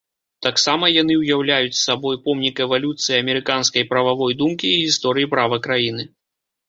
[0.45, 6.03] Таксама яны ўяўляюць сабой помнік эвалюцыі амерыканскай прававой думкі і гісторыі права краіны.